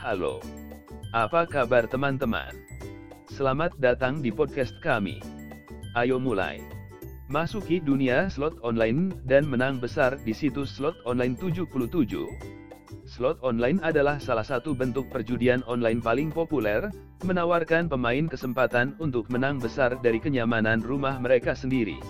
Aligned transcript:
Halo. 0.00 0.40
Apa 1.12 1.44
kabar 1.44 1.84
teman-teman? 1.84 2.56
Selamat 3.28 3.76
datang 3.76 4.24
di 4.24 4.32
podcast 4.32 4.72
kami. 4.80 5.20
Ayo 5.92 6.16
mulai. 6.16 6.64
Masuki 7.28 7.84
dunia 7.84 8.32
slot 8.32 8.56
online 8.64 9.12
dan 9.28 9.44
menang 9.44 9.76
besar 9.76 10.16
di 10.24 10.32
situs 10.32 10.72
slot 10.72 10.96
online 11.04 11.36
77. 11.36 11.68
Slot 13.04 13.44
online 13.44 13.76
adalah 13.84 14.16
salah 14.16 14.40
satu 14.40 14.72
bentuk 14.72 15.12
perjudian 15.12 15.60
online 15.68 16.00
paling 16.00 16.32
populer, 16.32 16.88
menawarkan 17.28 17.92
pemain 17.92 18.24
kesempatan 18.24 18.96
untuk 19.04 19.28
menang 19.28 19.60
besar 19.60 20.00
dari 20.00 20.16
kenyamanan 20.16 20.80
rumah 20.80 21.20
mereka 21.20 21.52
sendiri. 21.52 22.00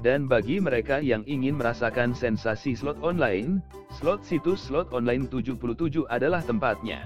Dan 0.00 0.24
bagi 0.24 0.56
mereka 0.56 1.04
yang 1.04 1.20
ingin 1.28 1.60
merasakan 1.60 2.16
sensasi 2.16 2.72
slot 2.72 2.96
online, 3.04 3.60
slot 4.00 4.24
situs 4.24 4.64
slot 4.64 4.88
online 4.96 5.28
77 5.28 5.60
adalah 6.08 6.40
tempatnya. 6.40 7.04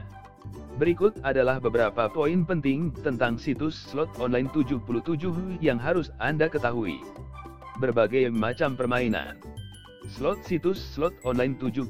Berikut 0.78 1.18
adalah 1.26 1.58
beberapa 1.58 2.06
poin 2.10 2.46
penting 2.46 2.94
tentang 3.02 3.38
situs 3.38 3.74
slot 3.74 4.10
online 4.22 4.50
77 4.50 4.82
yang 5.58 5.78
harus 5.78 6.14
Anda 6.22 6.46
ketahui 6.46 7.02
berbagai 7.78 8.30
macam 8.30 8.78
permainan. 8.78 9.38
Slot 10.04 10.44
situs 10.44 10.76
slot 10.76 11.16
online 11.24 11.56
77 11.56 11.88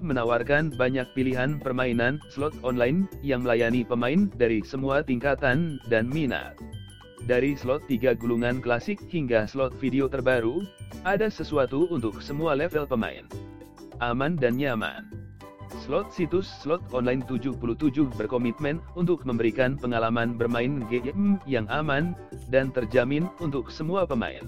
menawarkan 0.00 0.72
banyak 0.74 1.04
pilihan 1.12 1.60
permainan 1.60 2.16
slot 2.32 2.56
online 2.64 3.04
yang 3.20 3.44
melayani 3.44 3.84
pemain 3.84 4.32
dari 4.32 4.64
semua 4.64 5.04
tingkatan 5.04 5.76
dan 5.92 6.08
minat. 6.08 6.56
Dari 7.30 7.54
slot 7.54 7.86
3 7.86 8.18
gulungan 8.18 8.58
klasik 8.58 8.98
hingga 9.06 9.46
slot 9.46 9.78
video 9.78 10.10
terbaru, 10.10 10.66
ada 11.06 11.30
sesuatu 11.30 11.86
untuk 11.86 12.18
semua 12.18 12.58
level 12.58 12.90
pemain. 12.90 13.22
Aman 14.02 14.34
dan 14.34 14.58
nyaman. 14.58 15.06
Slot 15.86 16.10
situs 16.10 16.50
slot 16.50 16.82
online 16.90 17.22
77 17.22 17.54
berkomitmen 18.18 18.82
untuk 18.98 19.22
memberikan 19.22 19.78
pengalaman 19.78 20.34
bermain 20.34 20.82
game 20.90 21.38
yang 21.46 21.70
aman 21.70 22.18
dan 22.50 22.74
terjamin 22.74 23.30
untuk 23.38 23.70
semua 23.70 24.02
pemain. 24.10 24.42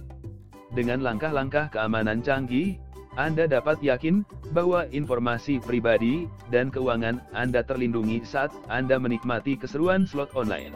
Dengan 0.74 1.06
langkah-langkah 1.06 1.70
keamanan 1.70 2.18
canggih, 2.18 2.82
Anda 3.14 3.46
dapat 3.46 3.78
yakin 3.78 4.26
bahwa 4.50 4.90
informasi 4.90 5.62
pribadi 5.62 6.26
dan 6.50 6.66
keuangan 6.74 7.22
Anda 7.30 7.62
terlindungi 7.62 8.26
saat 8.26 8.50
Anda 8.66 8.98
menikmati 8.98 9.54
keseruan 9.54 10.02
slot 10.02 10.34
online. 10.34 10.74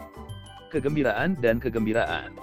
Kegembiraan 0.72 1.39
dan 1.39 1.62
kegembiraan. 1.62 2.34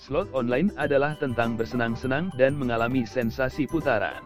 Slot 0.00 0.32
online 0.32 0.72
adalah 0.80 1.16
tentang 1.20 1.60
bersenang-senang 1.60 2.32
dan 2.40 2.56
mengalami 2.56 3.04
sensasi 3.04 3.68
putaran. 3.68 4.24